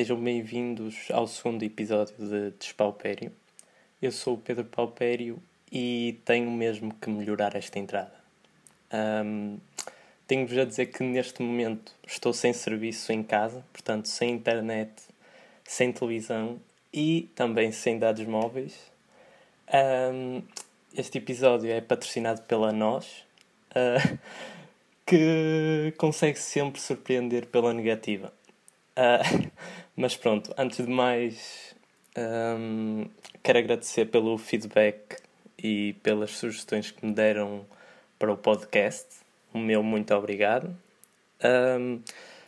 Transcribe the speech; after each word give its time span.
sejam 0.00 0.18
bem-vindos 0.18 1.08
ao 1.10 1.26
segundo 1.26 1.62
episódio 1.62 2.14
de 2.16 2.52
Despaupério. 2.52 3.30
Eu 4.00 4.10
sou 4.10 4.32
o 4.32 4.38
Pedro 4.38 4.64
Paupério 4.64 5.38
e 5.70 6.18
tenho 6.24 6.50
mesmo 6.50 6.94
que 6.94 7.10
melhorar 7.10 7.54
esta 7.54 7.78
entrada. 7.78 8.14
Um, 8.90 9.58
Tenho-vos 10.26 10.56
a 10.56 10.64
dizer 10.64 10.86
que 10.86 11.02
neste 11.02 11.42
momento 11.42 11.92
estou 12.06 12.32
sem 12.32 12.50
serviço 12.54 13.12
em 13.12 13.22
casa, 13.22 13.62
portanto, 13.74 14.08
sem 14.08 14.30
internet, 14.30 14.90
sem 15.64 15.92
televisão 15.92 16.58
e 16.90 17.28
também 17.34 17.70
sem 17.70 17.98
dados 17.98 18.24
móveis. 18.24 18.90
Um, 19.70 20.40
este 20.96 21.18
episódio 21.18 21.70
é 21.70 21.78
patrocinado 21.82 22.40
pela 22.44 22.72
Nós, 22.72 23.26
uh, 23.72 24.18
que 25.04 25.92
consegue 25.98 26.38
sempre 26.38 26.80
surpreender 26.80 27.44
pela 27.48 27.74
negativa. 27.74 28.32
Uh, 28.96 29.50
mas 29.96 30.16
pronto, 30.16 30.52
antes 30.56 30.84
de 30.84 30.90
mais, 30.90 31.74
um, 32.16 33.06
quero 33.42 33.58
agradecer 33.58 34.06
pelo 34.06 34.36
feedback 34.38 35.16
e 35.58 35.94
pelas 36.02 36.32
sugestões 36.32 36.90
que 36.90 37.04
me 37.04 37.12
deram 37.12 37.64
para 38.18 38.32
o 38.32 38.36
podcast. 38.36 39.06
O 39.52 39.58
meu 39.58 39.82
muito 39.82 40.14
obrigado. 40.14 40.74
Um, 41.42 42.00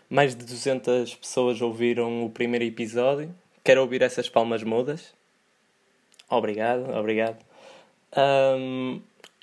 mais 0.08 0.34
de 0.34 0.44
200 0.44 1.14
pessoas 1.14 1.60
ouviram 1.62 2.24
o 2.24 2.30
primeiro 2.30 2.64
episódio. 2.64 3.34
Quero 3.64 3.80
ouvir 3.80 4.02
essas 4.02 4.28
palmas 4.28 4.62
mudas. 4.62 5.14
Obrigado, 6.28 6.90
obrigado. 6.94 7.38
Um, 8.16 9.00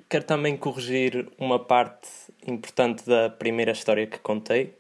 quero 0.08 0.24
também 0.24 0.58
corrigir 0.58 1.28
uma 1.38 1.60
parte 1.60 2.10
importante 2.46 3.06
da 3.06 3.30
primeira 3.30 3.72
história 3.72 4.06
que 4.06 4.20
contei, 4.20 4.74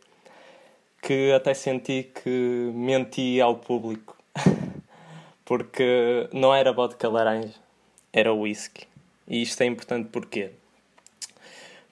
que 1.01 1.31
até 1.31 1.53
senti 1.53 2.03
que 2.03 2.71
menti 2.73 3.39
ao 3.41 3.55
público, 3.55 4.17
porque 5.45 6.29
não 6.33 6.53
era 6.53 6.71
vodka 6.71 7.07
laranja, 7.09 7.55
era 8.11 8.33
whisky. 8.33 8.87
E 9.27 9.41
isto 9.41 9.61
é 9.61 9.65
importante 9.65 10.09
porquê? 10.09 10.51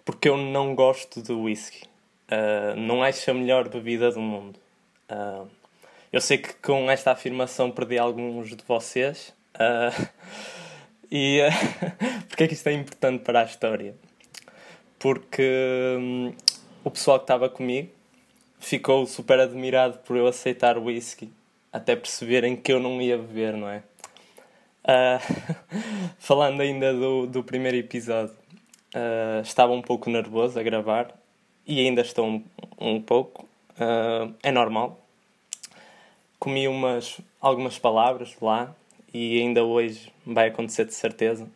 Porque 0.03 0.29
eu 0.29 0.37
não 0.37 0.73
gosto 0.73 1.21
de 1.21 1.31
whisky. 1.33 1.83
Uh, 2.29 2.75
não 2.75 3.03
acho 3.03 3.29
a 3.31 3.33
melhor 3.33 3.69
bebida 3.69 4.11
do 4.11 4.19
mundo. 4.19 4.59
Uh, 5.09 5.47
eu 6.11 6.21
sei 6.21 6.37
que 6.37 6.53
com 6.55 6.89
esta 6.89 7.11
afirmação 7.11 7.71
perdi 7.71 7.97
alguns 7.97 8.49
de 8.49 8.63
vocês. 8.67 9.33
Uh, 9.55 10.07
e 11.11 11.41
uh, 11.41 12.25
porque 12.27 12.43
é 12.43 12.47
que 12.47 12.53
isto 12.53 12.67
é 12.67 12.73
importante 12.73 13.23
para 13.23 13.41
a 13.41 13.43
história? 13.43 13.95
Porque 14.99 15.95
um, 15.99 16.33
o 16.83 16.89
pessoal 16.89 17.19
que 17.19 17.23
estava 17.25 17.49
comigo 17.49 17.96
ficou 18.67 19.05
super 19.05 19.39
admirado 19.39 19.99
por 19.99 20.17
eu 20.17 20.27
aceitar 20.27 20.77
o 20.77 20.85
whisky, 20.85 21.31
até 21.71 21.95
perceberem 21.95 22.55
que 22.55 22.71
eu 22.71 22.79
não 22.79 23.01
ia 23.01 23.17
beber, 23.17 23.53
não 23.53 23.69
é? 23.69 23.81
Uh, 24.83 25.63
falando 26.19 26.61
ainda 26.61 26.93
do, 26.93 27.27
do 27.27 27.43
primeiro 27.43 27.77
episódio, 27.77 28.35
uh, 28.93 29.41
estava 29.41 29.71
um 29.71 29.81
pouco 29.81 30.09
nervoso 30.09 30.59
a 30.59 30.63
gravar 30.63 31.13
e 31.65 31.79
ainda 31.79 32.01
estou 32.01 32.27
um, 32.27 32.43
um 32.77 33.01
pouco. 33.01 33.47
Uh, 33.79 34.33
é 34.43 34.51
normal. 34.51 34.99
Comi 36.37 36.67
umas, 36.67 37.21
algumas 37.39 37.79
palavras 37.79 38.35
lá 38.41 38.75
e 39.13 39.39
ainda 39.39 39.63
hoje 39.63 40.11
vai 40.25 40.49
acontecer 40.49 40.85
de 40.85 40.93
certeza. 40.93 41.47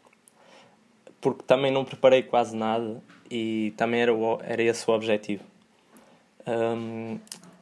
Porque 1.19 1.43
também 1.43 1.71
não 1.71 1.83
preparei 1.83 2.23
quase 2.23 2.55
nada 2.55 3.03
e 3.29 3.73
também 3.75 4.01
era, 4.01 4.13
o, 4.13 4.39
era 4.43 4.63
esse 4.63 4.89
o 4.89 4.93
objetivo. 4.93 5.50
Um, 6.47 7.19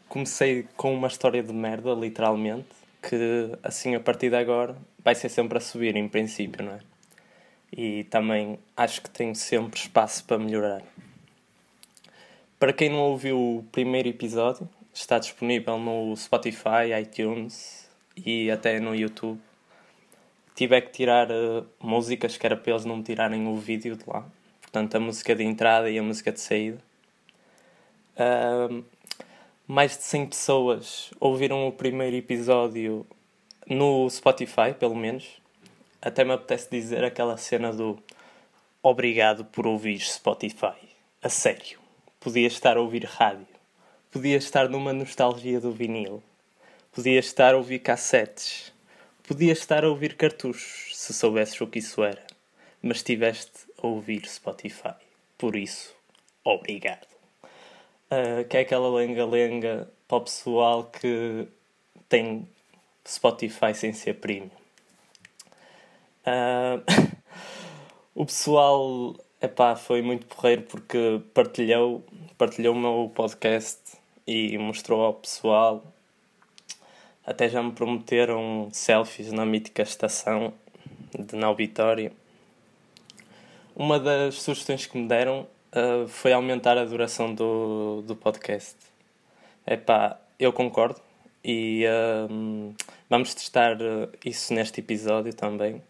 comecei 0.08 0.68
com 0.76 0.94
uma 0.94 1.08
história 1.08 1.44
de 1.44 1.54
merda, 1.54 1.94
literalmente, 1.94 2.68
que 3.02 3.52
assim 3.64 3.96
a 3.96 4.00
partir 4.00 4.30
de 4.30 4.36
agora 4.36 4.76
vai 5.04 5.16
ser 5.16 5.30
sempre 5.30 5.58
a 5.58 5.62
subir, 5.62 5.96
em 5.96 6.08
princípio, 6.08 6.66
não 6.66 6.74
é? 6.74 6.80
E 7.72 8.04
também 8.06 8.58
acho 8.76 9.02
que 9.02 9.10
tenho 9.10 9.36
sempre 9.36 9.80
espaço 9.80 10.24
para 10.24 10.38
melhorar. 10.38 10.82
Para 12.60 12.74
quem 12.74 12.90
não 12.90 13.00
ouviu 13.00 13.38
o 13.38 13.64
primeiro 13.72 14.10
episódio, 14.10 14.68
está 14.94 15.18
disponível 15.20 15.78
no 15.78 16.16
Spotify, 16.18 16.92
iTunes 17.02 17.88
e 18.18 18.52
até 18.52 18.80
no 18.80 18.96
YouTube. 18.96 19.40
Tive 20.56 20.82
que 20.82 20.92
tirar 20.92 21.30
uh, 21.32 21.66
músicas 21.80 22.36
que 22.36 22.46
era 22.46 22.58
para 22.58 22.74
eles 22.74 22.84
não 22.84 22.98
me 22.98 23.04
tirarem 23.04 23.48
o 23.48 23.56
vídeo 23.56 23.96
de 23.96 24.04
lá. 24.06 24.26
Portanto, 24.62 24.96
a 24.96 25.00
música 25.00 25.34
de 25.34 25.44
entrada 25.44 25.90
e 25.90 25.98
a 25.98 26.04
música 26.04 26.32
de 26.32 26.42
saída. 26.42 26.89
Uh, 28.20 28.84
mais 29.66 29.96
de 29.96 30.04
100 30.04 30.26
pessoas 30.28 31.12
ouviram 31.20 31.68
o 31.68 31.72
primeiro 31.72 32.18
episódio 32.18 33.08
no 33.66 34.10
Spotify, 34.10 34.74
pelo 34.78 34.96
menos. 34.96 35.40
Até 36.02 36.26
me 36.26 36.34
apetece 36.34 36.70
dizer 36.70 37.04
aquela 37.04 37.38
cena 37.38 37.72
do 37.72 37.98
Obrigado 38.82 39.46
por 39.46 39.68
ouvir 39.68 40.00
Spotify. 40.00 40.76
A 41.22 41.30
sério. 41.30 41.80
Podia 42.20 42.48
estar 42.48 42.78
a 42.78 42.82
ouvir 42.82 43.06
rádio. 43.06 43.48
Podia 44.12 44.38
estar 44.38 44.68
numa 44.68 44.92
nostalgia 44.92 45.60
do 45.60 45.72
vinil. 45.72 46.24
Podia 46.92 47.20
estar 47.20 47.54
a 47.54 47.58
ouvir 47.58 47.80
cassetes. 47.80 48.74
Podia 49.28 49.54
estar 49.54 49.84
a 49.84 49.90
ouvir 49.90 50.16
cartuchos, 50.16 50.98
se 50.98 51.14
soubesses 51.14 51.62
o 51.62 51.68
que 51.68 51.80
isso 51.80 52.04
era. 52.04 52.26
Mas 52.82 52.98
estiveste 52.98 53.68
a 53.78 53.86
ouvir 53.86 54.26
Spotify. 54.28 54.96
Por 55.38 55.56
isso, 55.56 55.94
obrigado. 56.44 57.19
Uh, 58.12 58.44
que 58.48 58.58
é 58.58 58.62
aquela 58.62 58.90
lenga-lenga 58.90 59.88
para 60.08 60.18
o 60.18 60.22
pessoal 60.22 60.84
que 60.86 61.48
tem 62.08 62.48
Spotify 63.08 63.74
sem 63.74 63.94
ser 63.94 64.16
premium. 64.16 64.50
Uh, 66.26 66.82
o 68.16 68.26
pessoal 68.26 69.16
epá, 69.42 69.76
foi 69.76 70.02
muito 70.02 70.26
porreiro 70.26 70.64
porque 70.64 71.22
partilhou, 71.34 72.04
partilhou 72.38 72.76
o 72.76 72.80
meu 72.80 73.12
podcast 73.14 73.80
e 74.28 74.58
mostrou 74.58 75.02
ao 75.02 75.14
pessoal. 75.14 75.84
Até 77.26 77.48
já 77.48 77.62
me 77.62 77.72
prometeram 77.72 78.70
selfies 78.72 79.32
na 79.32 79.46
mítica 79.46 79.84
estação 79.84 80.54
de 81.18 81.36
Nau 81.36 81.56
Vitória. 81.56 82.12
Uma 83.76 84.00
das 84.00 84.36
sugestões 84.36 84.86
que 84.86 84.98
me 84.98 85.08
deram 85.08 85.48
uh, 85.74 86.08
foi 86.08 86.34
aumentar 86.34 86.78
a 86.78 86.86
duração 86.86 87.34
do, 87.34 88.02
do 88.06 88.16
podcast. 88.16 88.76
Epá, 89.66 90.20
eu 90.40 90.52
concordo 90.54 91.00
e 91.44 91.86
uh, 91.86 92.74
vamos 93.10 93.34
testar 93.34 93.78
isso 94.26 94.54
neste 94.54 94.80
episódio 94.80 95.34
também. 95.34 95.82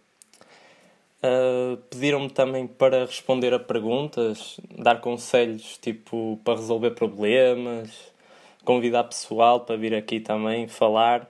Uh, 1.22 1.78
Pediram-me 1.90 2.30
também 2.30 2.66
para 2.66 3.06
responder 3.06 3.54
a 3.54 3.60
perguntas, 3.60 4.60
dar 4.78 5.02
conselhos 5.02 5.78
tipo 5.78 6.40
para 6.46 6.56
resolver 6.56 6.92
problemas, 6.92 7.90
convidar 8.64 9.04
pessoal 9.04 9.60
para 9.62 9.76
vir 9.76 9.94
aqui 9.94 10.20
também 10.20 10.68
falar 10.68 11.30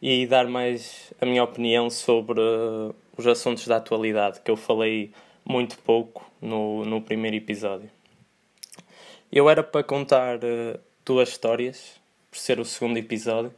e 0.00 0.26
dar 0.26 0.46
mais 0.46 1.12
a 1.20 1.26
minha 1.26 1.42
opinião 1.42 1.90
sobre 1.90 2.38
os 3.16 3.26
assuntos 3.26 3.66
da 3.66 3.76
atualidade, 3.76 4.40
que 4.40 4.50
eu 4.50 4.56
falei 4.56 5.10
muito 5.44 5.78
pouco 5.78 6.30
no, 6.40 6.84
no 6.84 7.00
primeiro 7.00 7.36
episódio. 7.36 7.90
Eu 9.30 9.50
era 9.50 9.62
para 9.62 9.82
contar 9.82 10.38
uh, 10.38 10.78
duas 11.04 11.30
histórias, 11.30 12.00
por 12.30 12.38
ser 12.38 12.60
o 12.60 12.64
segundo 12.64 12.96
episódio, 12.96 13.52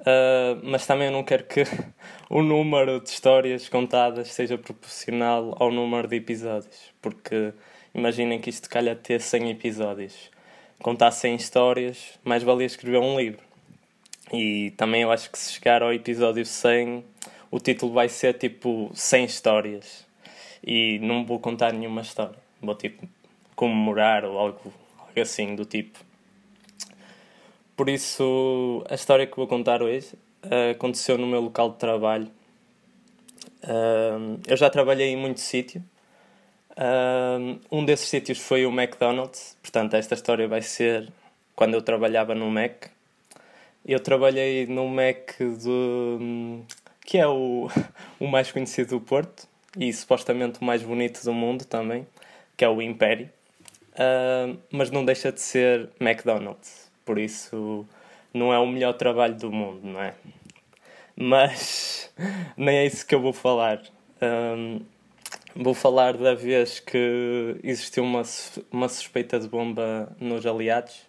Uh, 0.00 0.56
mas 0.62 0.86
também 0.86 1.08
eu 1.08 1.12
não 1.12 1.22
quero 1.22 1.44
que 1.44 1.62
o 2.30 2.42
número 2.42 3.00
de 3.00 3.10
histórias 3.10 3.68
contadas 3.68 4.32
seja 4.32 4.56
proporcional 4.56 5.54
ao 5.58 5.70
número 5.70 6.08
de 6.08 6.16
episódios, 6.16 6.90
porque 7.02 7.52
imaginem 7.94 8.40
que 8.40 8.48
isto 8.48 8.68
calha 8.68 8.96
ter 8.96 9.20
100 9.20 9.50
episódios. 9.50 10.30
Contar 10.82 11.10
100 11.10 11.36
histórias, 11.36 12.18
mais 12.24 12.42
valia 12.42 12.66
escrever 12.66 12.98
um 12.98 13.18
livro. 13.18 13.42
E 14.32 14.70
também 14.78 15.02
eu 15.02 15.12
acho 15.12 15.30
que 15.30 15.38
se 15.38 15.52
chegar 15.52 15.82
ao 15.82 15.92
episódio 15.92 16.46
100, 16.46 17.04
o 17.50 17.60
título 17.60 17.92
vai 17.92 18.08
ser 18.08 18.38
tipo 18.38 18.90
100 18.94 19.24
histórias. 19.26 20.06
E 20.62 20.98
não 21.00 21.24
vou 21.24 21.38
contar 21.38 21.72
nenhuma 21.72 22.02
história. 22.02 22.38
Vou 22.60 22.74
tipo 22.74 23.08
comemorar 23.54 24.24
ou 24.24 24.38
algo, 24.38 24.72
algo 24.98 25.20
assim 25.20 25.54
do 25.54 25.64
tipo. 25.64 25.98
Por 27.76 27.88
isso, 27.88 28.84
a 28.88 28.94
história 28.94 29.26
que 29.26 29.36
vou 29.36 29.46
contar 29.46 29.82
hoje 29.82 30.14
uh, 30.44 30.72
aconteceu 30.72 31.16
no 31.16 31.26
meu 31.26 31.40
local 31.40 31.70
de 31.70 31.76
trabalho. 31.76 32.30
Uh, 33.62 34.40
eu 34.46 34.56
já 34.56 34.68
trabalhei 34.68 35.08
em 35.08 35.16
muito 35.16 35.40
sítio. 35.40 35.82
Uh, 36.72 37.58
um 37.70 37.84
desses 37.84 38.08
sítios 38.08 38.38
foi 38.38 38.66
o 38.66 38.70
McDonald's. 38.70 39.56
Portanto, 39.62 39.94
esta 39.94 40.14
história 40.14 40.46
vai 40.46 40.62
ser 40.62 41.10
quando 41.54 41.74
eu 41.74 41.82
trabalhava 41.82 42.34
no 42.34 42.50
Mac. 42.50 42.86
Eu 43.84 44.00
trabalhei 44.00 44.66
no 44.66 44.86
Mac 44.88 45.38
do, 45.38 46.62
que 47.04 47.18
é 47.18 47.26
o, 47.26 47.68
o 48.20 48.26
mais 48.26 48.52
conhecido 48.52 48.98
do 48.98 49.00
Porto 49.00 49.49
e 49.76 49.92
supostamente 49.92 50.60
o 50.60 50.64
mais 50.64 50.82
bonito 50.82 51.22
do 51.24 51.32
mundo 51.32 51.64
também, 51.64 52.06
que 52.56 52.64
é 52.64 52.68
o 52.68 52.80
Império. 52.80 53.30
mas 54.72 54.90
não 54.90 55.04
deixa 55.04 55.30
de 55.32 55.40
ser 55.40 55.90
McDonald's 56.00 56.90
por 57.10 57.18
isso 57.18 57.84
não 58.32 58.54
é 58.54 58.58
o 58.60 58.66
melhor 58.66 58.92
trabalho 58.92 59.34
do 59.34 59.50
mundo, 59.50 59.80
não 59.82 60.00
é? 60.00 60.14
Mas 61.16 62.12
nem 62.56 62.78
é 62.78 62.86
isso 62.86 63.04
que 63.04 63.12
eu 63.12 63.20
vou 63.20 63.32
falar. 63.32 63.82
Um, 64.22 64.80
vou 65.56 65.74
falar 65.74 66.16
da 66.16 66.32
vez 66.32 66.78
que 66.78 67.56
existiu 67.64 68.04
uma, 68.04 68.22
uma 68.70 68.88
suspeita 68.88 69.40
de 69.40 69.48
bomba 69.48 70.14
nos 70.20 70.46
aliados 70.46 71.00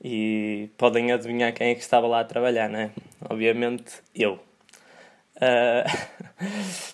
e 0.00 0.70
podem 0.78 1.10
adivinhar 1.10 1.52
quem 1.52 1.70
é 1.70 1.74
que 1.74 1.80
estava 1.80 2.06
lá 2.06 2.20
a 2.20 2.24
trabalhar, 2.24 2.68
não 2.68 2.78
é? 2.78 2.90
Obviamente 3.28 3.92
eu. 4.14 4.34
Uh, 5.34 6.93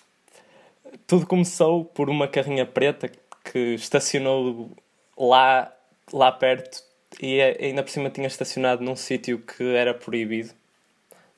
tudo 1.07 1.25
começou 1.25 1.85
por 1.85 2.09
uma 2.09 2.27
carrinha 2.27 2.65
preta 2.65 3.09
que 3.43 3.75
estacionou 3.75 4.71
lá, 5.17 5.73
lá 6.11 6.31
perto 6.31 6.83
e 7.21 7.41
ainda 7.41 7.83
por 7.83 7.89
cima 7.89 8.09
tinha 8.09 8.27
estacionado 8.27 8.83
num 8.83 8.95
sítio 8.95 9.39
que 9.39 9.75
era 9.75 9.93
proibido 9.93 10.49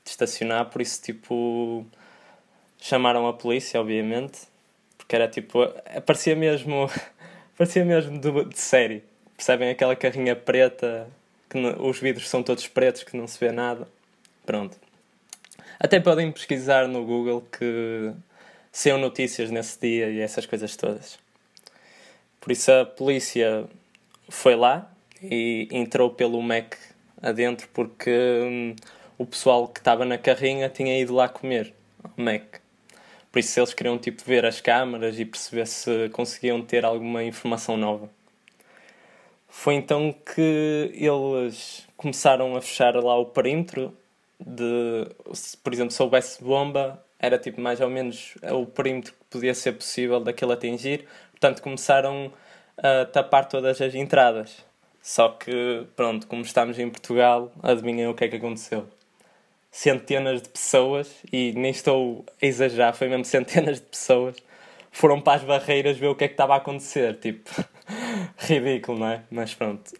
de 0.03 0.09
estacionar, 0.09 0.69
por 0.69 0.81
isso 0.81 1.01
tipo 1.01 1.85
chamaram 2.79 3.27
a 3.27 3.33
polícia, 3.33 3.79
obviamente, 3.79 4.41
porque 4.97 5.15
era 5.15 5.27
tipo, 5.27 5.59
parecia 6.05 6.35
mesmo, 6.35 6.89
parecia 7.57 7.85
mesmo 7.85 8.19
de, 8.19 8.45
de 8.45 8.59
série. 8.59 9.03
Percebem 9.37 9.69
aquela 9.69 9.95
carrinha 9.95 10.35
preta 10.35 11.07
que 11.49 11.57
os 11.57 11.99
vidros 11.99 12.29
são 12.29 12.43
todos 12.43 12.67
pretos 12.67 13.03
que 13.03 13.15
não 13.15 13.25
se 13.25 13.39
vê 13.39 13.51
nada. 13.51 13.87
Pronto. 14.45 14.77
Até 15.79 15.99
podem 15.99 16.31
pesquisar 16.31 16.87
no 16.87 17.05
Google 17.05 17.41
que 17.41 18.13
saiam 18.73 18.97
notícias 18.97 19.51
nesse 19.51 19.79
dia 19.79 20.09
e 20.09 20.19
essas 20.19 20.47
coisas 20.47 20.75
todas. 20.75 21.19
Por 22.41 22.51
isso 22.51 22.71
a 22.71 22.85
polícia 22.85 23.65
foi 24.27 24.55
lá 24.55 24.91
e 25.21 25.69
entrou 25.71 26.09
pelo 26.09 26.41
Mac 26.41 26.73
adentro 27.21 27.69
porque 27.71 28.11
hum, 28.11 28.75
o 29.17 29.25
pessoal 29.25 29.67
que 29.67 29.79
estava 29.79 30.03
na 30.03 30.17
carrinha 30.17 30.67
tinha 30.67 30.99
ido 30.99 31.13
lá 31.13 31.29
comer 31.29 31.73
ao 32.03 32.11
Mac. 32.17 32.57
Por 33.31 33.39
isso 33.39 33.59
eles 33.59 33.73
queriam 33.73 33.97
tipo 33.97 34.23
ver 34.25 34.45
as 34.45 34.59
câmaras 34.59 35.19
e 35.19 35.25
perceber 35.25 35.67
se 35.67 36.09
conseguiam 36.09 36.61
ter 36.61 36.83
alguma 36.83 37.23
informação 37.23 37.77
nova. 37.77 38.09
Foi 39.47 39.75
então 39.75 40.11
que 40.11 40.91
eles 40.93 41.87
começaram 41.95 42.55
a 42.55 42.61
fechar 42.61 42.95
lá 42.95 43.17
o 43.17 43.25
perímetro 43.27 43.95
de, 44.39 45.07
se, 45.33 45.55
por 45.57 45.71
exemplo, 45.71 45.91
se 45.91 46.01
houvesse 46.01 46.43
bomba, 46.43 47.02
era 47.23 47.39
tipo 47.39 47.61
mais 47.61 47.79
ou 47.79 47.89
menos 47.89 48.35
o 48.51 48.65
perímetro 48.65 49.13
que 49.13 49.19
podia 49.29 49.53
ser 49.53 49.71
possível 49.71 50.19
daquele 50.19 50.51
atingir. 50.51 51.05
Portanto, 51.31 51.61
começaram 51.61 52.33
a 52.77 53.05
tapar 53.05 53.47
todas 53.47 53.81
as 53.81 53.95
entradas. 53.95 54.57
Só 55.01 55.29
que, 55.29 55.87
pronto, 55.95 56.27
como 56.27 56.41
estamos 56.41 56.77
em 56.77 56.89
Portugal, 56.89 57.49
adivinhem 57.63 58.07
o 58.07 58.13
que 58.13 58.25
é 58.25 58.27
que 58.27 58.35
aconteceu. 58.35 58.89
Centenas 59.71 60.41
de 60.41 60.49
pessoas, 60.49 61.09
e 61.31 61.53
nem 61.53 61.71
estou 61.71 62.25
a 62.41 62.45
exagerar, 62.45 62.93
foi 62.93 63.07
mesmo 63.07 63.23
centenas 63.25 63.79
de 63.79 63.85
pessoas, 63.85 64.35
foram 64.91 65.21
para 65.21 65.37
as 65.37 65.43
barreiras 65.43 65.97
ver 65.97 66.07
o 66.07 66.15
que 66.15 66.25
é 66.25 66.27
que 66.27 66.33
estava 66.33 66.55
a 66.55 66.57
acontecer. 66.57 67.15
Tipo, 67.19 67.49
ridículo, 68.37 68.99
não 68.99 69.07
é? 69.07 69.21
Mas 69.31 69.53
pronto. 69.53 69.93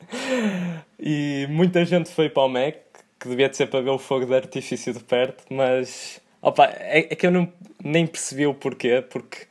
e 1.00 1.46
muita 1.48 1.86
gente 1.86 2.10
foi 2.10 2.28
para 2.28 2.42
o 2.42 2.48
MEC, 2.50 2.80
que 3.18 3.28
devia 3.28 3.48
de 3.48 3.56
ser 3.56 3.66
para 3.66 3.80
ver 3.80 3.90
o 3.90 3.98
fogo 3.98 4.26
de 4.26 4.34
artifício 4.34 4.92
de 4.92 5.00
perto, 5.00 5.44
mas 5.50 6.20
opa, 6.40 6.66
é, 6.66 7.00
é 7.10 7.16
que 7.16 7.26
eu 7.26 7.30
não, 7.30 7.52
nem 7.82 8.06
percebi 8.06 8.46
o 8.46 8.54
porquê, 8.54 9.02
porque 9.02 9.46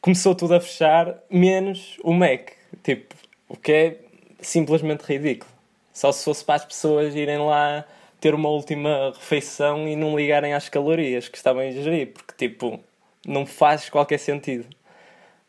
começou 0.00 0.34
tudo 0.34 0.54
a 0.54 0.60
fechar, 0.60 1.16
menos 1.30 1.98
o 2.02 2.12
Mac. 2.12 2.52
Tipo, 2.82 3.14
o 3.48 3.56
que 3.56 3.72
é 3.72 4.00
simplesmente 4.40 5.02
ridículo. 5.02 5.50
Só 5.92 6.12
se 6.12 6.24
fosse 6.24 6.44
para 6.44 6.54
as 6.56 6.64
pessoas 6.64 7.14
irem 7.14 7.38
lá 7.38 7.84
ter 8.20 8.34
uma 8.34 8.48
última 8.48 9.12
refeição 9.14 9.88
e 9.88 9.96
não 9.96 10.16
ligarem 10.16 10.54
às 10.54 10.68
calorias 10.68 11.28
que 11.28 11.36
estavam 11.36 11.62
a 11.62 11.66
ingerir, 11.66 12.12
porque 12.12 12.34
tipo, 12.36 12.80
não 13.26 13.44
faz 13.46 13.88
qualquer 13.90 14.18
sentido. 14.18 14.66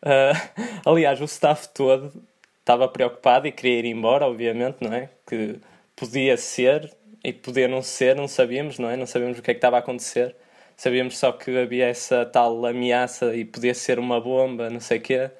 Uh, 0.01 0.35
aliás, 0.85 1.21
o 1.21 1.25
staff 1.25 1.69
todo 1.69 2.11
estava 2.59 2.87
preocupado 2.87 3.47
e 3.47 3.51
queria 3.51 3.79
ir 3.79 3.85
embora, 3.85 4.25
obviamente, 4.25 4.77
não 4.81 4.93
é? 4.93 5.09
Que 5.27 5.59
podia 5.95 6.37
ser 6.37 6.91
e 7.23 7.31
podia 7.31 7.67
não 7.67 7.81
ser, 7.81 8.15
não 8.15 8.27
sabíamos, 8.27 8.79
não 8.79 8.89
é? 8.89 8.97
Não 8.97 9.05
sabíamos 9.05 9.39
o 9.39 9.41
que 9.41 9.51
é 9.51 9.53
que 9.53 9.59
estava 9.59 9.75
a 9.77 9.79
acontecer. 9.79 10.35
Sabíamos 10.75 11.17
só 11.17 11.31
que 11.31 11.55
havia 11.57 11.87
essa 11.87 12.25
tal 12.25 12.65
ameaça 12.65 13.35
e 13.35 13.45
podia 13.45 13.73
ser 13.73 13.99
uma 13.99 14.19
bomba, 14.19 14.69
não 14.69 14.79
sei 14.79 14.97
o 14.97 15.01
quê. 15.01 15.31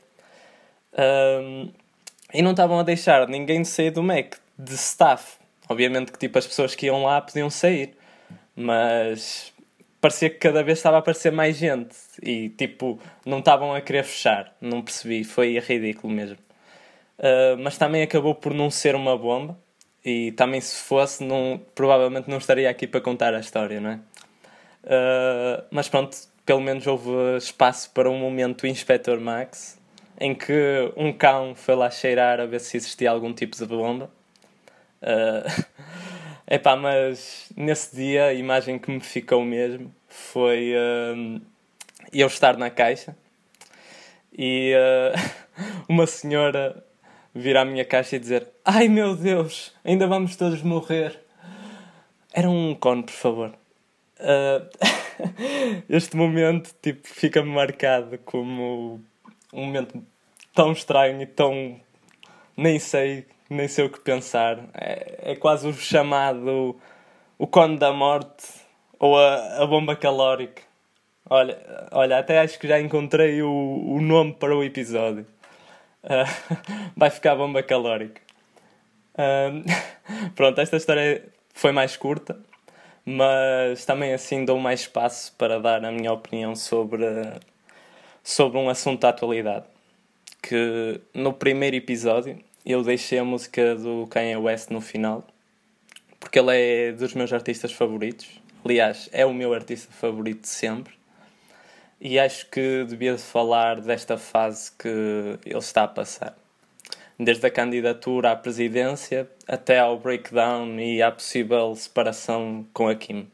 Um, 0.94 1.72
e 2.34 2.42
não 2.42 2.52
estavam 2.52 2.80
a 2.80 2.84
deixar 2.84 3.28
ninguém 3.28 3.62
de 3.64 3.68
sair 3.68 3.92
do 3.92 4.04
MEC, 4.04 4.38
de 4.58 4.76
staff. 4.76 5.38
Obviamente 5.68 6.12
que 6.12 6.20
tipo, 6.20 6.38
as 6.38 6.46
pessoas 6.46 6.76
que 6.76 6.86
iam 6.86 7.04
lá 7.04 7.22
podiam 7.22 7.50
sair, 7.50 7.96
mas 8.56 9.52
parecia 10.00 10.30
que 10.30 10.38
cada 10.38 10.64
vez 10.64 10.80
estava 10.80 10.98
a 10.98 11.00
aparecer 11.00 11.32
mais 11.32 11.58
gente 11.58 11.96
e 12.22 12.50
tipo, 12.50 13.00
não 13.26 13.40
estavam 13.40 13.74
a 13.74 13.82
querer 13.82 14.04
fechar. 14.04 14.56
Não 14.62 14.82
percebi, 14.82 15.24
foi 15.24 15.58
ridículo 15.60 16.14
mesmo. 16.14 16.38
Uh, 17.18 17.58
mas 17.60 17.78
também 17.78 18.04
acabou 18.04 18.36
por 18.36 18.54
não 18.54 18.70
ser 18.70 18.96
uma 18.96 19.18
bomba 19.18 19.58
e 20.04 20.32
também 20.34 20.60
se 20.60 20.76
fosse, 20.76 21.24
não, 21.24 21.62
provavelmente 21.76 22.30
não 22.30 22.38
estaria 22.38 22.70
aqui 22.70 22.88
para 22.88 23.02
contar 23.02 23.34
a 23.34 23.40
história, 23.40 23.80
não 23.80 23.92
é? 23.92 24.00
Uh, 24.84 25.64
mas 25.70 25.88
pronto, 25.88 26.18
pelo 26.46 26.60
menos 26.60 26.88
houve 26.88 27.10
espaço 27.38 27.92
para 27.92 28.10
um 28.10 28.18
momento 28.18 28.66
Inspector 28.66 29.20
Max 29.20 29.80
em 30.20 30.36
que 30.36 30.94
um 30.96 31.12
cão 31.12 31.56
foi 31.56 31.76
lá 31.76 31.90
cheirar 31.90 32.40
a 32.40 32.46
ver 32.46 32.60
se 32.60 32.78
existia 32.78 33.10
algum 33.10 33.34
tipo 33.34 33.58
de 33.58 33.66
bomba. 33.66 34.12
Uh, 35.02 35.66
epá, 36.48 36.76
mas 36.76 37.52
nesse 37.56 37.96
dia 37.96 38.26
a 38.26 38.34
imagem 38.34 38.78
que 38.78 38.92
me 38.92 39.00
ficou 39.00 39.44
mesmo 39.44 39.94
foi 40.08 40.74
uh, 40.76 41.42
eu 42.14 42.28
estar 42.28 42.56
na 42.58 42.70
caixa 42.70 43.16
e 44.38 44.74
uh, 44.76 45.34
uma 45.90 46.06
senhora 46.06 46.84
vir 47.34 47.58
à 47.58 47.66
minha 47.66 47.86
caixa 47.86 48.16
e 48.16 48.20
dizer 48.20 48.48
Ai 48.64 48.88
meu 48.88 49.16
Deus, 49.16 49.74
ainda 49.84 50.08
vamos 50.08 50.36
todos 50.36 50.62
morrer. 50.62 51.20
Era 52.34 52.50
um 52.50 52.76
cone, 52.76 53.04
por 53.04 53.14
favor. 53.14 53.54
Uh, 54.20 54.70
este 55.90 56.16
momento 56.16 56.74
tipo, 56.82 57.08
fica-me 57.08 57.50
marcado 57.50 58.18
como 58.20 59.02
um 59.54 59.66
momento 59.66 60.02
tão 60.54 60.72
estranho 60.72 61.22
e 61.22 61.26
tão. 61.26 61.80
nem 62.56 62.80
sei, 62.80 63.26
nem 63.50 63.68
sei 63.68 63.86
o 63.86 63.90
que 63.90 64.00
pensar. 64.00 64.60
É, 64.74 65.32
é 65.32 65.36
quase 65.36 65.68
o 65.68 65.74
chamado 65.74 66.80
o 67.38 67.48
cone 67.48 67.78
da 67.78 67.92
morte 67.92 68.46
ou 69.00 69.18
a, 69.18 69.64
a 69.64 69.66
bomba 69.66 69.96
calórica. 69.96 70.62
Olha, 71.30 71.58
olha, 71.92 72.20
até 72.20 72.40
acho 72.40 72.60
que 72.60 72.68
já 72.68 72.80
encontrei 72.80 73.42
o, 73.42 73.50
o 73.50 74.02
nome 74.02 74.34
para 74.34 74.56
o 74.56 74.64
episódio. 74.64 75.26
Uh, 76.04 76.58
vai 76.96 77.10
ficar 77.10 77.36
bomba 77.36 77.62
calórica. 77.62 78.22
Uh, 79.14 79.64
pronto, 80.36 80.60
esta 80.60 80.78
história 80.78 81.24
foi 81.54 81.72
mais 81.72 81.96
curta, 81.96 82.40
mas 83.06 83.86
também 83.86 84.14
assim 84.14 84.46
dou 84.46 84.60
mais 84.60 84.82
espaço 84.82 85.34
para 85.38 85.60
dar 85.60 85.84
a 85.84 85.92
minha 85.92 86.12
opinião 86.12 86.56
sobre, 86.56 87.06
sobre 88.24 88.58
um 88.58 88.70
assunto 88.70 89.02
da 89.02 89.10
atualidade. 89.10 89.66
Que 90.42 91.00
no 91.14 91.34
primeiro 91.34 91.76
episódio 91.76 92.40
eu 92.66 92.84
deixei 92.84 93.20
a 93.20 93.24
música 93.24 93.76
do 93.76 94.08
Kanye 94.08 94.38
West 94.38 94.70
no 94.70 94.82
final, 94.82 95.26
porque 96.20 96.40
ele 96.40 96.52
é 96.52 96.92
dos 96.92 97.14
meus 97.14 97.32
artistas 97.32 97.72
favoritos. 97.72 98.28
Aliás, 98.64 99.10
é 99.12 99.26
o 99.26 99.34
meu 99.34 99.54
artista 99.54 99.92
favorito 99.92 100.42
de 100.42 100.48
sempre. 100.48 100.94
E 102.04 102.18
acho 102.18 102.48
que 102.48 102.84
devia 102.86 103.16
falar 103.16 103.80
desta 103.80 104.18
fase 104.18 104.72
que 104.72 104.88
ele 105.46 105.60
está 105.60 105.84
a 105.84 105.88
passar. 105.88 106.36
Desde 107.20 107.46
a 107.46 107.52
candidatura 107.52 108.32
à 108.32 108.36
presidência 108.36 109.30
até 109.48 109.78
ao 109.78 110.00
breakdown 110.00 110.80
e 110.80 111.00
à 111.00 111.12
possível 111.12 111.76
separação 111.76 112.66
com 112.74 112.88
a 112.88 112.96
Kim. 112.96 113.30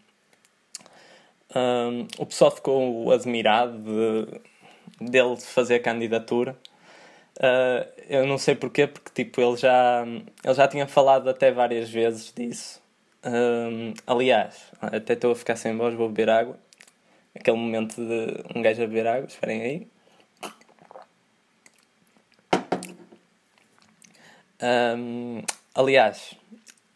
Um, 1.56 2.08
o 2.18 2.26
pessoal 2.26 2.52
ficou 2.52 3.10
admirado 3.10 3.78
de, 3.80 5.10
dele 5.10 5.38
fazer 5.38 5.76
a 5.76 5.80
candidatura. 5.80 6.54
Uh, 7.38 7.88
eu 8.10 8.28
não 8.28 8.38
sei 8.38 8.54
porquê, 8.54 8.86
porque 8.86 9.24
tipo, 9.24 9.40
ele, 9.40 9.56
já, 9.56 10.04
ele 10.44 10.54
já 10.54 10.68
tinha 10.68 10.88
falado 10.88 11.30
até 11.30 11.54
várias 11.54 11.90
vezes 11.90 12.34
disso. 12.36 12.82
Um, 13.24 13.94
aliás, 14.06 14.62
até 14.82 15.14
estou 15.14 15.32
a 15.32 15.36
ficar 15.36 15.56
sem 15.56 15.78
voz, 15.78 15.94
vou 15.96 16.10
beber 16.10 16.30
água. 16.30 16.67
Aquele 17.40 17.58
momento 17.58 17.96
de 17.96 18.44
um 18.56 18.62
gajo 18.62 18.84
a 18.84 18.88
beber 18.88 19.08
água, 19.08 19.28
esperem 19.28 19.62
aí. 19.62 19.88
Um, 24.60 25.44
aliás, 25.76 26.36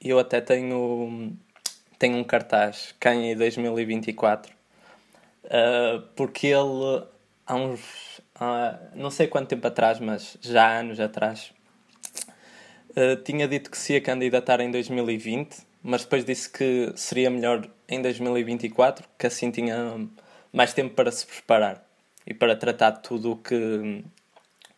eu 0.02 0.18
até 0.18 0.42
tenho, 0.42 1.32
tenho 2.00 2.18
um 2.18 2.24
cartaz, 2.24 2.96
Kanye 3.00 3.36
2024, 3.36 4.52
uh, 5.46 6.02
porque 6.16 6.48
ele 6.48 7.06
há 7.46 7.56
uns. 7.56 8.20
Não 8.96 9.12
sei 9.12 9.28
quanto 9.28 9.50
tempo 9.50 9.68
atrás, 9.68 10.00
mas 10.00 10.38
já 10.42 10.66
há 10.66 10.80
anos 10.80 11.00
atrás, 11.00 11.54
Uh, 12.92 13.16
tinha 13.24 13.48
dito 13.48 13.72
que 13.72 13.78
se 13.78 13.94
ia 13.94 14.02
candidatar 14.02 14.60
em 14.60 14.70
2020, 14.70 15.60
mas 15.82 16.04
depois 16.04 16.26
disse 16.26 16.50
que 16.50 16.92
seria 16.94 17.30
melhor 17.30 17.66
em 17.88 18.02
2024, 18.02 19.08
que 19.18 19.28
assim 19.28 19.50
tinha 19.50 19.96
mais 20.52 20.74
tempo 20.74 20.96
para 20.96 21.12
se 21.12 21.26
preparar 21.26 21.84
e 22.26 22.34
para 22.34 22.56
tratar 22.56 22.94
tudo 22.94 23.32
o 23.32 23.36
que, 23.36 24.04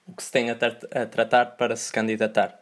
o 0.08 0.14
que 0.16 0.24
se 0.24 0.32
tem 0.32 0.50
a, 0.50 0.56
tra 0.56 0.78
a 0.92 1.06
tratar 1.06 1.46
para 1.58 1.76
se 1.76 1.92
candidatar. 1.92 2.60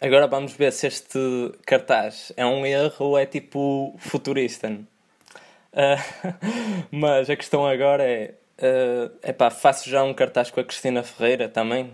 Agora 0.00 0.28
vamos 0.28 0.52
ver 0.52 0.72
se 0.72 0.86
este 0.86 1.18
cartaz 1.66 2.32
é 2.36 2.46
um 2.46 2.64
erro 2.64 3.06
ou 3.06 3.18
é 3.18 3.26
tipo 3.26 3.94
futurista. 3.98 4.68
Uh, 4.68 5.98
mas 6.90 7.28
a 7.28 7.36
questão 7.36 7.66
agora 7.66 8.04
é: 8.04 8.34
uh, 8.58 9.28
epá, 9.28 9.50
faço 9.50 9.90
já 9.90 10.02
um 10.04 10.14
cartaz 10.14 10.50
com 10.50 10.60
a 10.60 10.64
Cristina 10.64 11.02
Ferreira 11.02 11.48
também? 11.48 11.90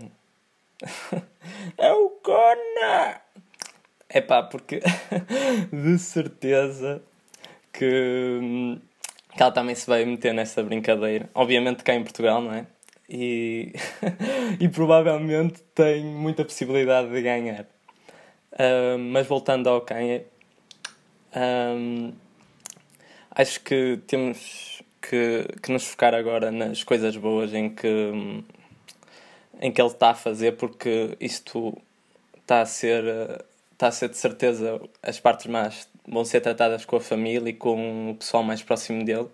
é 1.78 1.92
o 1.92 2.10
Cona! 2.22 3.20
É 4.08 4.20
pá, 4.20 4.42
porque 4.42 4.80
de 5.72 5.98
certeza 5.98 7.02
que, 7.72 8.78
que 9.36 9.42
ela 9.42 9.52
também 9.52 9.74
se 9.74 9.86
vai 9.86 10.04
meter 10.04 10.32
nessa 10.32 10.62
brincadeira. 10.62 11.28
Obviamente 11.34 11.82
cá 11.82 11.94
em 11.94 12.02
Portugal, 12.02 12.40
não 12.40 12.52
é? 12.52 12.66
E, 13.08 13.72
e 14.60 14.68
provavelmente 14.68 15.60
tem 15.74 16.04
muita 16.04 16.44
possibilidade 16.44 17.10
de 17.10 17.20
ganhar. 17.20 17.66
Uh, 18.52 18.98
mas 18.98 19.26
voltando 19.26 19.68
ao 19.68 19.80
Kanye, 19.80 20.22
um, 21.36 22.12
acho 23.32 23.60
que 23.60 23.98
temos 24.06 24.82
que, 25.02 25.46
que 25.60 25.72
nos 25.72 25.84
focar 25.84 26.14
agora 26.14 26.50
nas 26.50 26.84
coisas 26.84 27.16
boas 27.16 27.52
em 27.52 27.68
que 27.68 28.42
em 29.60 29.70
que 29.72 29.80
ele 29.80 29.88
está 29.88 30.10
a 30.10 30.14
fazer, 30.14 30.56
porque 30.56 31.16
isto 31.20 31.76
está 32.38 32.60
a 32.60 32.66
ser 32.66 33.04
está 33.72 33.88
a 33.88 33.92
ser 33.92 34.08
de 34.08 34.16
certeza 34.16 34.80
as 35.02 35.18
partes 35.18 35.46
más 35.46 35.88
vão 36.06 36.24
ser 36.24 36.40
tratadas 36.40 36.84
com 36.84 36.96
a 36.96 37.00
família 37.00 37.50
e 37.50 37.54
com 37.54 38.10
o 38.10 38.14
pessoal 38.14 38.42
mais 38.42 38.62
próximo 38.62 39.04
dele. 39.04 39.28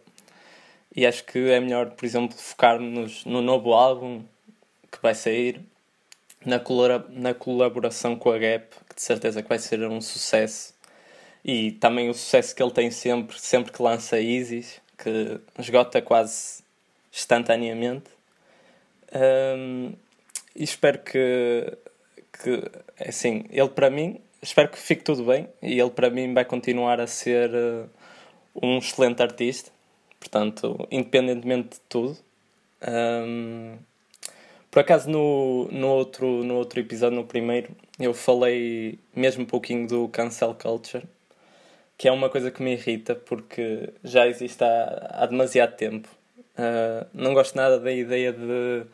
E 0.95 1.07
acho 1.07 1.25
que 1.25 1.39
é 1.51 1.61
melhor, 1.61 1.91
por 1.91 2.05
exemplo, 2.05 2.37
focar-nos 2.37 3.25
no 3.25 3.41
novo 3.41 3.73
álbum 3.73 4.25
que 4.91 4.99
vai 5.01 5.15
sair, 5.15 5.61
na, 6.45 6.59
colora, 6.59 7.05
na 7.11 7.33
colaboração 7.35 8.17
com 8.17 8.31
a 8.31 8.39
Gap, 8.39 8.75
que 8.89 8.97
de 8.97 9.03
certeza 9.03 9.43
que 9.43 9.49
vai 9.49 9.59
ser 9.59 9.83
um 9.85 10.01
sucesso. 10.01 10.75
E 11.45 11.73
também 11.73 12.09
o 12.09 12.15
sucesso 12.15 12.55
que 12.55 12.63
ele 12.63 12.73
tem 12.73 12.91
sempre, 12.91 13.39
sempre 13.39 13.73
que 13.73 13.83
lança 13.83 14.19
Isis, 14.19 14.81
que 14.99 15.41
esgota 15.59 16.03
quase 16.03 16.63
instantaneamente. 17.13 18.11
Um, 19.15 19.93
e 20.55 20.65
espero 20.65 20.99
que, 20.99 21.79
que, 22.43 22.63
assim, 23.09 23.45
ele 23.51 23.69
para 23.69 23.91
mim, 23.91 24.21
espero 24.43 24.69
que 24.69 24.79
fique 24.79 25.05
tudo 25.05 25.25
bem 25.25 25.49
e 25.63 25.79
ele 25.79 25.91
para 25.91 26.11
mim 26.11 26.33
vai 26.33 26.45
continuar 26.45 27.01
a 27.01 27.07
ser 27.07 27.51
uh, 27.51 27.89
um 28.55 28.79
excelente 28.79 29.23
artista, 29.23 29.71
portanto, 30.19 30.87
independentemente 30.91 31.71
de 31.71 31.81
tudo. 31.89 32.17
Um, 32.87 33.77
por 34.71 34.81
acaso 34.81 35.11
no, 35.11 35.69
no, 35.71 35.89
outro, 35.89 36.45
no 36.45 36.55
outro 36.55 36.81
episódio, 36.81 37.17
no 37.17 37.25
primeiro, 37.25 37.75
eu 37.99 38.15
falei 38.15 38.99
mesmo 39.15 39.43
um 39.43 39.47
pouquinho 39.47 39.87
do 39.87 40.09
cancel 40.09 40.55
culture, 40.55 41.05
que 41.99 42.09
é 42.09 42.13
uma 42.13 42.31
coisa 42.31 42.51
que 42.51 42.63
me 42.63 42.73
irrita 42.73 43.15
porque 43.15 43.91
já 44.03 44.27
existe 44.27 44.63
há, 44.63 45.23
há 45.23 45.27
demasiado 45.27 45.77
tempo. 45.77 46.09
Uh, 46.57 47.07
não 47.13 47.35
gosto 47.35 47.57
nada 47.57 47.79
da 47.79 47.93
ideia 47.93 48.33
de 48.33 48.85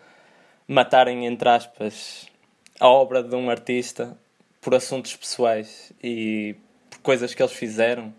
matarem, 0.67 1.27
entre 1.27 1.49
aspas, 1.49 2.27
a 2.81 2.89
obra 2.89 3.23
de 3.23 3.35
um 3.35 3.51
artista 3.51 4.17
por 4.67 4.75
assuntos 4.75 5.15
pessoais 5.15 5.93
e 6.03 6.57
por 6.91 6.99
coisas 6.99 7.33
que 7.33 7.41
eles 7.41 7.53
fizeram 7.53 8.13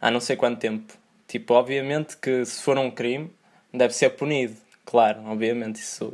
há 0.00 0.10
não 0.10 0.18
sei 0.18 0.34
quanto 0.34 0.58
tempo. 0.58 0.92
Tipo, 1.28 1.54
obviamente 1.54 2.16
que 2.16 2.44
se 2.44 2.60
for 2.60 2.76
um 2.76 2.90
crime, 2.90 3.30
deve 3.72 3.94
ser 3.94 4.10
punido. 4.10 4.56
Claro, 4.84 5.22
obviamente, 5.26 5.76
isso 5.76 6.12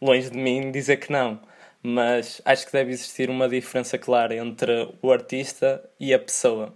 longe 0.00 0.30
de 0.30 0.38
mim 0.38 0.72
dizer 0.72 0.96
que 0.96 1.12
não. 1.12 1.38
Mas 1.82 2.40
acho 2.42 2.64
que 2.64 2.72
deve 2.72 2.90
existir 2.90 3.28
uma 3.28 3.46
diferença 3.46 3.98
clara 3.98 4.34
entre 4.34 4.88
o 5.02 5.12
artista 5.12 5.84
e 6.00 6.14
a 6.14 6.18
pessoa. 6.18 6.74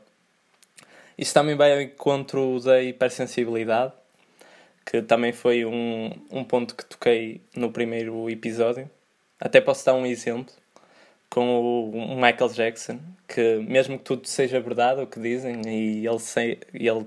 Isto 1.17 1.33
também 1.33 1.57
vai 1.57 1.73
ao 1.73 1.81
encontro 1.81 2.61
da 2.61 2.83
hipersensibilidade, 2.83 3.95
que 4.85 5.01
também 5.01 5.33
foi 5.33 5.65
um, 5.65 6.11
um 6.31 6.45
ponto 6.45 6.77
que 6.77 6.85
toquei 6.85 7.41
no 7.57 7.73
primeiro 7.73 8.29
episódio. 8.29 8.91
Até 9.41 9.59
posso 9.59 9.87
dar 9.87 9.95
um 9.95 10.05
exemplo 10.05 10.53
com 11.33 11.89
o 11.89 12.15
Michael 12.15 12.51
Jackson, 12.53 12.99
que 13.27 13.57
mesmo 13.67 13.97
que 13.97 14.05
tudo 14.05 14.29
seja 14.29 14.61
verdade 14.61 15.01
o 15.01 15.07
que 15.07 15.19
dizem 15.19 15.63
e 15.67 16.07
ele, 16.07 16.19
sei, 16.19 16.59
ele 16.75 17.07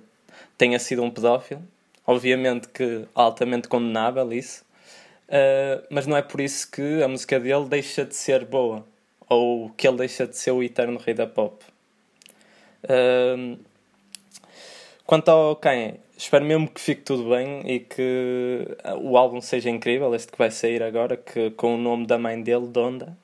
tenha 0.58 0.80
sido 0.80 1.04
um 1.04 1.12
pedófilo, 1.12 1.62
obviamente 2.08 2.68
que 2.70 3.06
altamente 3.14 3.68
condenável 3.68 4.34
isso, 4.34 4.66
uh, 5.30 5.86
mas 5.92 6.08
não 6.08 6.18
é 6.18 6.24
por 6.24 6.42
isso 6.42 6.72
que 6.72 7.04
a 7.04 7.08
música 7.08 7.40
dele 7.40 7.66
deixa 7.70 8.04
de 8.04 8.16
ser 8.16 8.46
boa 8.46 8.84
ou 9.30 9.70
que 9.78 9.88
ele 9.88 9.98
deixa 9.98 10.26
de 10.26 10.36
ser 10.36 10.50
o 10.50 10.64
eterno 10.64 10.98
rei 10.98 11.14
da 11.14 11.28
pop. 11.28 11.64
Uh, 12.84 13.60
quanto 15.06 15.30
ao 15.30 15.56
Kanye, 15.56 16.00
espero 16.18 16.44
mesmo 16.44 16.68
que 16.68 16.82
fique 16.82 17.04
tudo 17.04 17.30
bem 17.30 17.62
e 17.70 17.80
que 17.80 18.76
o 19.04 19.20
álbum 19.20 19.40
seja 19.40 19.70
incrível, 19.70 20.16
este 20.16 20.32
que 20.32 20.38
vai 20.40 20.50
sair 20.50 20.82
agora, 20.82 21.16
que, 21.16 21.52
com 21.52 21.76
o 21.76 21.78
nome 21.78 22.08
da 22.08 22.18
mãe 22.18 22.42
dele, 22.42 22.66
Donda. 22.66 23.16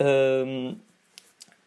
Um, 0.00 0.76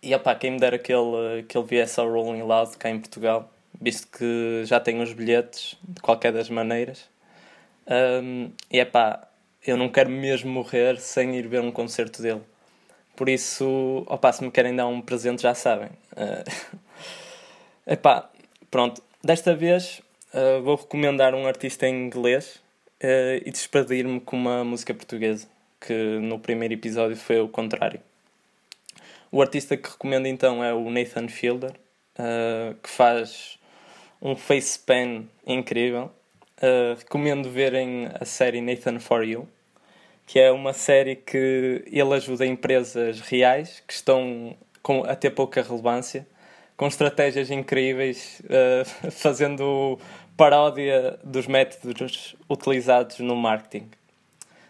e 0.03 0.15
opá, 0.15 0.33
quem 0.33 0.51
me 0.51 0.59
dera 0.59 0.79
que 0.79 0.91
ele, 0.91 1.45
viesse 1.67 1.99
ao 1.99 2.11
Rolling 2.11 2.41
Loud 2.41 2.75
cá 2.77 2.89
em 2.89 2.99
Portugal, 2.99 3.51
visto 3.79 4.07
que 4.07 4.63
já 4.65 4.79
tenho 4.79 5.03
os 5.03 5.13
bilhetes, 5.13 5.77
de 5.87 6.01
qualquer 6.01 6.31
das 6.33 6.49
maneiras. 6.49 7.07
Um, 7.87 8.51
e 8.71 8.79
é 8.79 8.85
pá, 8.85 9.27
eu 9.65 9.77
não 9.77 9.89
quero 9.89 10.09
mesmo 10.09 10.51
morrer 10.51 10.99
sem 10.99 11.35
ir 11.35 11.47
ver 11.47 11.61
um 11.61 11.71
concerto 11.71 12.21
dele. 12.21 12.41
Por 13.15 13.29
isso, 13.29 14.03
opá, 14.07 14.31
se 14.31 14.43
me 14.43 14.49
querem 14.49 14.75
dar 14.75 14.87
um 14.87 15.01
presente 15.01 15.43
já 15.43 15.53
sabem. 15.53 15.89
Uh, 16.13 16.79
epá, 17.85 18.29
pronto, 18.71 19.03
desta 19.23 19.55
vez 19.55 20.01
uh, 20.33 20.61
vou 20.63 20.77
recomendar 20.77 21.35
um 21.35 21.45
artista 21.45 21.87
em 21.87 22.05
inglês 22.05 22.55
uh, 23.03 23.41
e 23.45 23.51
despedir-me 23.51 24.19
com 24.19 24.35
uma 24.35 24.63
música 24.63 24.93
portuguesa, 24.93 25.47
que 25.79 25.93
no 26.19 26.39
primeiro 26.39 26.73
episódio 26.73 27.15
foi 27.15 27.39
o 27.39 27.47
contrário. 27.47 28.01
O 29.31 29.41
artista 29.41 29.77
que 29.77 29.89
recomendo 29.89 30.25
então 30.25 30.61
é 30.61 30.73
o 30.73 30.89
Nathan 30.89 31.29
Fielder, 31.29 31.71
uh, 32.19 32.75
que 32.83 32.89
faz 32.89 33.57
um 34.21 34.35
face 34.35 34.77
pan 34.77 35.23
incrível. 35.47 36.11
Uh, 36.57 36.97
recomendo 36.97 37.49
verem 37.49 38.09
a 38.19 38.25
série 38.25 38.59
Nathan 38.59 38.99
For 38.99 39.23
You, 39.23 39.47
que 40.27 40.37
é 40.37 40.51
uma 40.51 40.73
série 40.73 41.15
que 41.15 41.81
ele 41.87 42.13
ajuda 42.13 42.45
empresas 42.45 43.21
reais 43.21 43.81
que 43.87 43.93
estão 43.93 44.53
com, 44.83 45.05
a 45.05 45.15
ter 45.15 45.29
pouca 45.29 45.63
relevância, 45.63 46.27
com 46.75 46.87
estratégias 46.87 47.49
incríveis, 47.49 48.41
uh, 48.45 48.85
fazendo 49.11 49.97
paródia 50.35 51.17
dos 51.23 51.47
métodos 51.47 52.35
utilizados 52.49 53.19
no 53.19 53.37
marketing. 53.37 53.89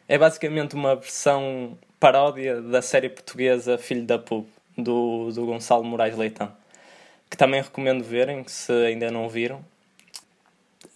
É 0.08 0.20
basicamente 0.20 0.76
uma 0.76 0.96
versão 0.96 1.80
paródia 2.02 2.60
da 2.60 2.82
série 2.82 3.10
portuguesa 3.10 3.78
Filho 3.78 4.04
da 4.04 4.18
Pub, 4.18 4.48
do, 4.76 5.32
do 5.32 5.46
Gonçalo 5.46 5.84
Moraes 5.84 6.18
Leitão, 6.18 6.52
que 7.30 7.38
também 7.38 7.62
recomendo 7.62 8.04
verem, 8.04 8.44
se 8.48 8.72
ainda 8.72 9.12
não 9.12 9.30
viram. 9.30 9.64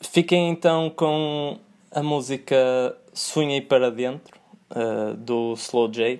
Fiquem 0.01 0.49
então 0.49 0.89
com 0.89 1.59
a 1.91 2.01
música 2.01 2.97
Sonhei 3.13 3.61
para 3.61 3.91
Dentro, 3.91 4.35
uh, 4.71 5.13
do 5.13 5.53
Slow 5.53 5.91
J, 5.91 6.19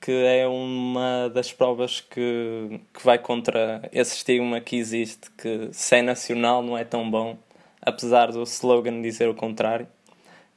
que 0.00 0.12
é 0.12 0.48
uma 0.48 1.28
das 1.28 1.52
provas 1.52 2.00
que, 2.00 2.80
que 2.94 3.04
vai 3.04 3.18
contra 3.18 3.86
esse 3.92 4.16
estigma 4.16 4.62
que 4.62 4.76
existe, 4.76 5.30
que 5.32 5.68
se 5.72 5.96
é 5.96 6.00
nacional 6.00 6.62
não 6.62 6.76
é 6.76 6.84
tão 6.84 7.08
bom 7.10 7.36
apesar 7.82 8.32
do 8.32 8.42
slogan 8.44 9.02
dizer 9.02 9.28
o 9.28 9.34
contrário. 9.34 9.86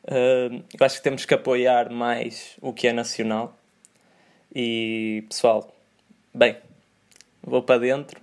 Uh, 0.03 0.63
eu 0.79 0.85
acho 0.85 0.97
que 0.97 1.03
temos 1.03 1.25
que 1.25 1.33
apoiar 1.33 1.89
mais 1.91 2.57
o 2.61 2.73
que 2.73 2.87
é 2.87 2.93
nacional. 2.93 3.57
E 4.53 5.23
pessoal, 5.29 5.75
bem, 6.33 6.57
vou 7.43 7.61
para 7.61 7.79
dentro. 7.79 8.19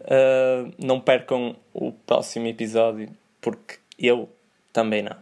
Uh, 0.00 0.72
não 0.78 1.00
percam 1.00 1.56
o 1.72 1.92
próximo 1.92 2.46
episódio, 2.46 3.10
porque 3.40 3.78
eu 3.98 4.28
também 4.72 5.02
não. 5.02 5.16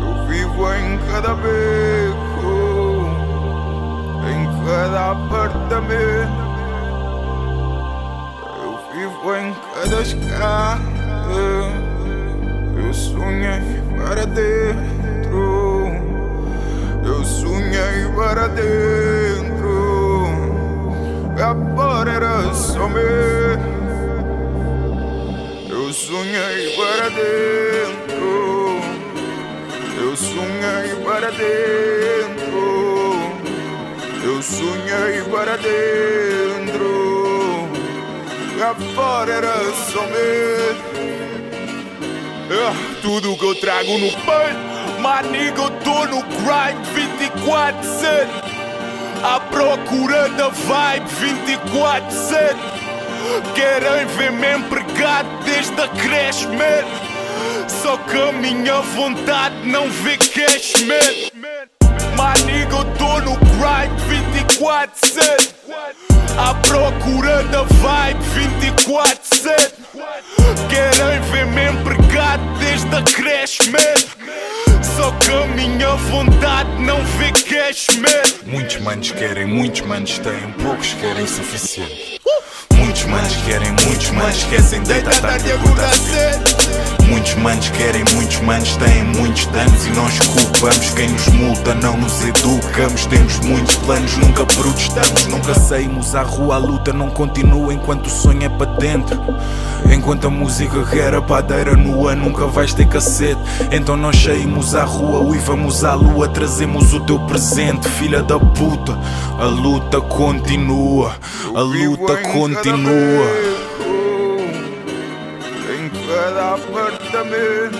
Eu 0.00 0.26
vivo 0.28 0.72
em 0.72 0.98
cada 1.10 1.34
cada 4.90 5.10
apartamento. 5.10 6.49
Em 9.36 9.54
cada 9.74 10.02
escada. 10.02 10.80
Eu 12.76 12.92
sou 12.92 13.22
para 13.96 14.26
dentro. 14.26 15.92
Eu 17.04 17.24
sonhei 17.24 18.08
para 18.16 18.48
dentro. 18.48 20.26
Agora 21.40 22.10
era 22.10 22.52
só 22.52 22.88
meu. 22.88 23.60
Eu 25.68 25.92
sonhei 25.92 26.74
para 26.76 27.08
dentro. 27.10 28.80
Eu 29.96 30.16
sonhei 30.16 30.96
para 31.04 31.30
dentro. 31.30 32.60
Eu 34.24 34.42
sonhei 34.42 35.22
para 35.30 35.56
dentro. 35.56 36.59
Lá 38.90 38.94
fora 38.94 39.32
era 39.32 39.56
meu. 39.56 40.76
É, 42.50 43.00
tudo 43.02 43.36
que 43.36 43.44
eu 43.44 43.54
trago 43.54 43.98
no 43.98 44.10
peito, 44.10 45.00
manigo, 45.00 45.62
eu 45.62 45.70
tô 45.82 46.06
no 46.06 46.22
grind 46.22 46.78
24-7. 47.46 48.28
À 49.22 49.38
procura 49.40 50.28
da 50.30 50.48
vibe 50.48 51.06
24-7. 51.70 52.56
Querem 53.54 54.06
ver-me 54.16 54.56
empregado 54.56 55.28
desde 55.44 55.80
a 55.80 55.88
creche, 55.88 56.46
man. 56.48 57.68
Só 57.68 57.96
que 57.96 58.20
a 58.20 58.32
minha 58.32 58.80
vontade 58.80 59.54
não 59.68 59.88
vê 59.90 60.16
cash, 60.16 60.72
man. 60.86 60.96
Manigo, 62.16 62.76
eu 62.76 62.84
tô 62.96 63.20
no 63.20 63.36
grind 63.36 63.92
24-7. 64.58 66.09
À 66.38 66.54
procura 66.54 67.42
da 67.44 67.62
vibe 67.62 68.20
24-7. 68.60 69.72
Querem 70.68 71.20
ver-me 71.30 71.70
empregado 71.70 72.42
desde 72.58 72.94
a 72.94 73.02
creche, 73.02 73.70
man. 73.70 74.20
Só 74.82 75.10
que 75.12 75.32
a 75.32 75.46
minha 75.48 75.94
vontade 75.96 76.70
não 76.82 77.02
vê 77.18 77.32
cash, 77.32 77.86
man. 77.98 78.50
Muitos 78.50 78.76
manos 78.80 79.10
querem, 79.12 79.46
muitos 79.46 79.80
manos 79.82 80.18
têm, 80.18 80.52
poucos 80.62 80.94
querem 80.94 81.26
suficiente. 81.26 82.19
Muitos 83.00 83.04
manos 83.06 83.36
querem, 83.46 83.72
muitos 83.86 84.10
manos 84.10 84.36
esquecem 84.36 84.82
deitar 84.82 85.14
tarde 85.20 85.52
acordar 85.52 85.88
cedo. 85.94 87.00
Muitos 87.08 87.34
manos 87.34 87.68
querem, 87.70 88.04
muitos 88.14 88.40
manos 88.40 88.76
têm 88.76 89.02
muitos 89.02 89.46
danos 89.46 89.86
e 89.86 89.90
nós 89.90 90.18
culpamos 90.20 90.90
quem 90.90 91.08
nos 91.08 91.26
multa, 91.28 91.74
não 91.74 91.96
nos 91.96 92.22
educamos. 92.22 93.06
Temos 93.06 93.38
muitos 93.40 93.74
planos, 93.76 94.16
nunca 94.18 94.44
protestamos, 94.44 95.26
nunca 95.26 95.54
saímos 95.54 96.14
à 96.14 96.22
rua. 96.22 96.56
A 96.56 96.58
luta 96.58 96.92
não 96.92 97.10
continua 97.10 97.72
enquanto 97.72 98.06
o 98.06 98.10
sonho 98.10 98.44
é 98.44 98.48
para 98.50 98.70
dentro. 98.74 99.18
Enquanto 99.92 100.26
a 100.26 100.30
música 100.30 100.84
quer 100.84 101.14
a 101.14 101.22
padeira 101.22 101.74
nua, 101.76 102.14
nunca 102.14 102.46
vais 102.46 102.74
ter 102.74 102.86
cacete. 102.86 103.40
Então 103.72 103.96
nós 103.96 104.16
saímos 104.22 104.74
à 104.74 104.84
rua, 104.84 105.20
uivamos 105.20 105.84
à 105.84 105.94
lua, 105.94 106.28
trazemos 106.28 106.92
o 106.92 107.00
teu 107.00 107.18
presente, 107.20 107.88
filha 107.88 108.22
da 108.22 108.38
puta. 108.38 108.96
A 109.38 109.46
luta 109.46 110.00
continua, 110.02 111.16
a 111.54 111.60
luta 111.60 112.16
continua. 112.18 112.89
Em 115.72 115.88
cada 116.08 116.54
apartamento 116.54 117.78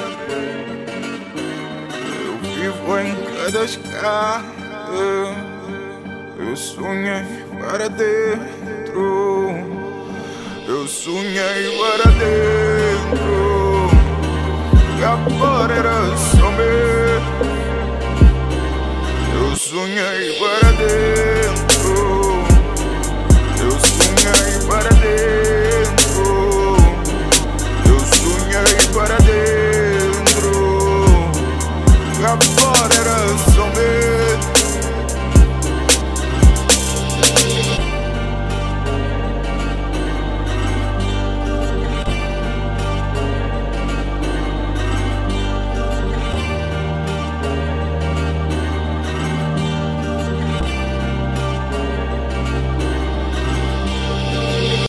Eu 2.24 2.38
vivo 2.54 2.98
em 3.00 3.16
cada 3.34 3.64
escada. 3.64 4.44
Eu 6.38 6.56
sonhei 6.56 7.24
para 7.60 7.88
dentro. 7.88 9.50
Eu 10.68 10.86
sonhei 10.86 11.76
para 11.76 12.10
dentro. 12.12 13.90
E 14.96 15.04
agora 15.04 15.74
era 15.74 16.16
só 16.16 16.50
Eu 19.34 19.56
sonhei 19.56 20.38
para 20.38 20.72